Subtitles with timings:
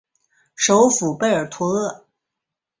[0.55, 2.05] 首府贝尔图阿。